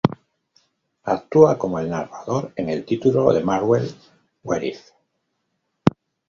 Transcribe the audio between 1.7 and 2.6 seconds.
el narrador